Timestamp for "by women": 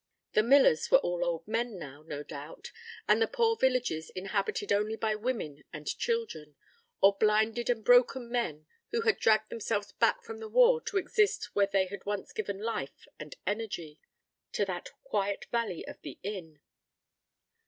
4.95-5.63